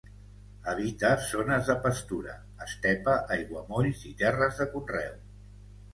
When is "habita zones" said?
0.71-1.67